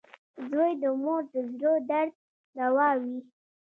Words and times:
•زوی 0.49 0.71
د 0.81 0.83
مور 1.01 1.21
د 1.33 1.35
زړۀ 1.53 1.73
درد 1.89 2.13
دوا 2.57 2.89
وي. 3.01 3.17